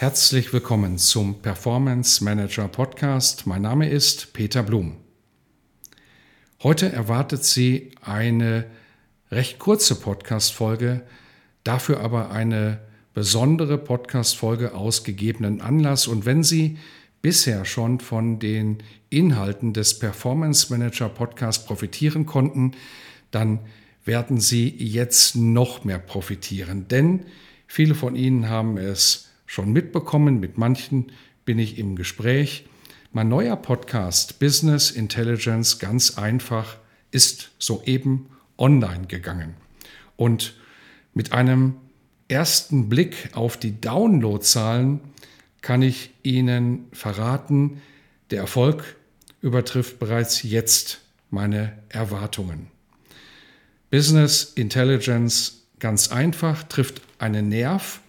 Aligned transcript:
Herzlich 0.00 0.54
willkommen 0.54 0.96
zum 0.96 1.42
Performance 1.42 2.24
Manager 2.24 2.68
Podcast. 2.68 3.46
Mein 3.46 3.60
Name 3.60 3.90
ist 3.90 4.32
Peter 4.32 4.62
Blum. 4.62 4.96
Heute 6.62 6.90
erwartet 6.90 7.44
Sie 7.44 7.90
eine 8.00 8.64
recht 9.30 9.58
kurze 9.58 9.96
Podcast-Folge, 9.96 11.02
dafür 11.64 12.00
aber 12.00 12.30
eine 12.30 12.80
besondere 13.12 13.76
Podcast-Folge 13.76 14.72
aus 14.72 15.04
gegebenen 15.04 15.60
Anlass. 15.60 16.06
Und 16.06 16.24
wenn 16.24 16.44
Sie 16.44 16.78
bisher 17.20 17.66
schon 17.66 18.00
von 18.00 18.38
den 18.38 18.78
Inhalten 19.10 19.74
des 19.74 19.98
Performance 19.98 20.72
Manager 20.72 21.10
Podcasts 21.10 21.66
profitieren 21.66 22.24
konnten, 22.24 22.72
dann 23.32 23.58
werden 24.06 24.40
Sie 24.40 24.66
jetzt 24.78 25.36
noch 25.36 25.84
mehr 25.84 25.98
profitieren, 25.98 26.88
denn 26.88 27.26
viele 27.66 27.94
von 27.94 28.16
Ihnen 28.16 28.48
haben 28.48 28.78
es 28.78 29.26
schon 29.50 29.72
mitbekommen, 29.72 30.38
mit 30.38 30.58
manchen 30.58 31.10
bin 31.44 31.58
ich 31.58 31.76
im 31.76 31.96
Gespräch. 31.96 32.66
Mein 33.12 33.28
neuer 33.28 33.56
Podcast 33.56 34.38
Business 34.38 34.92
Intelligence 34.92 35.80
ganz 35.80 36.16
einfach 36.16 36.76
ist 37.10 37.50
soeben 37.58 38.26
online 38.58 39.08
gegangen. 39.08 39.54
Und 40.14 40.54
mit 41.14 41.32
einem 41.32 41.74
ersten 42.28 42.88
Blick 42.88 43.30
auf 43.32 43.56
die 43.56 43.80
Downloadzahlen 43.80 45.00
kann 45.62 45.82
ich 45.82 46.10
Ihnen 46.22 46.84
verraten, 46.92 47.82
der 48.30 48.38
Erfolg 48.38 48.84
übertrifft 49.42 49.98
bereits 49.98 50.44
jetzt 50.44 51.00
meine 51.28 51.76
Erwartungen. 51.88 52.68
Business 53.90 54.52
Intelligence 54.54 55.64
ganz 55.80 56.12
einfach 56.12 56.62
trifft 56.62 57.02
einen 57.18 57.48
Nerv, 57.48 58.00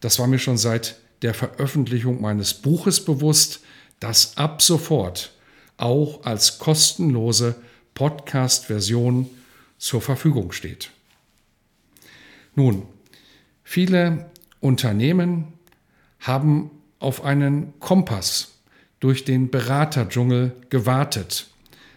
das 0.00 0.18
war 0.18 0.26
mir 0.26 0.38
schon 0.38 0.58
seit 0.58 0.96
der 1.22 1.34
Veröffentlichung 1.34 2.20
meines 2.20 2.54
Buches 2.54 3.04
bewusst, 3.04 3.60
das 4.00 4.36
ab 4.36 4.62
sofort 4.62 5.32
auch 5.76 6.24
als 6.24 6.58
kostenlose 6.58 7.54
Podcast-Version 7.94 9.28
zur 9.78 10.00
Verfügung 10.00 10.52
steht. 10.52 10.90
Nun, 12.54 12.86
viele 13.64 14.30
Unternehmen 14.60 15.54
haben 16.20 16.70
auf 16.98 17.24
einen 17.24 17.78
Kompass 17.80 18.58
durch 19.00 19.24
den 19.24 19.50
Beraterdschungel 19.50 20.54
gewartet, 20.68 21.46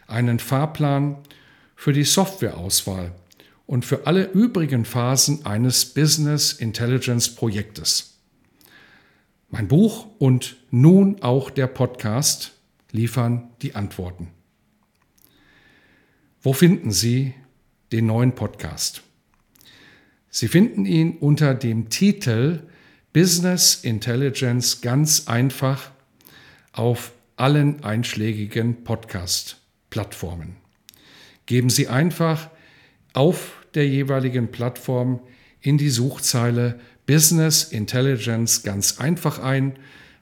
einen 0.07 0.39
Fahrplan 0.39 1.17
für 1.75 1.91
die 1.91 2.05
Softwareauswahl 2.05 3.11
und 3.65 3.85
für 3.85 4.07
alle 4.07 4.31
übrigen 4.31 4.85
Phasen 4.85 5.45
eines 5.45 5.85
Business 5.85 6.53
Intelligence 6.53 7.33
Projektes. 7.33 8.19
Mein 9.49 9.67
Buch 9.67 10.07
und 10.19 10.57
nun 10.71 11.21
auch 11.21 11.49
der 11.49 11.67
Podcast 11.67 12.53
liefern 12.91 13.49
die 13.61 13.75
Antworten. 13.75 14.29
Wo 16.41 16.53
finden 16.53 16.91
Sie 16.91 17.33
den 17.91 18.07
neuen 18.07 18.35
Podcast? 18.35 19.03
Sie 20.29 20.47
finden 20.47 20.85
ihn 20.85 21.17
unter 21.17 21.53
dem 21.53 21.89
Titel 21.89 22.63
Business 23.13 23.75
Intelligence 23.75 24.81
ganz 24.81 25.27
einfach 25.27 25.91
auf 26.71 27.11
allen 27.35 27.83
einschlägigen 27.83 28.83
Podcast-Plattformen. 28.83 30.55
Geben 31.45 31.69
Sie 31.69 31.87
einfach 31.87 32.49
auf 33.13 33.63
der 33.73 33.87
jeweiligen 33.87 34.49
Plattform 34.49 35.19
in 35.61 35.77
die 35.77 35.89
Suchzeile 35.89 36.79
Business 37.05 37.63
Intelligence 37.63 38.63
ganz 38.63 38.99
einfach 38.99 39.39
ein. 39.39 39.73